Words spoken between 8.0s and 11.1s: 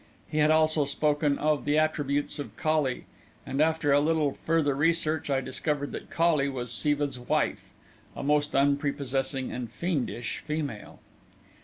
a most unprepossessing and fiendish female.